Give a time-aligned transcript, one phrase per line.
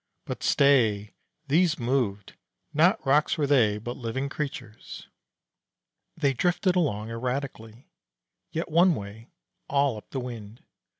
[0.25, 1.13] But stay!
[1.47, 2.33] these moved.
[2.73, 5.07] Not rocks were they, but living creatures.
[6.17, 7.87] They drifted along erratically,
[8.51, 9.29] yet one way,
[9.69, 10.63] all up the wind.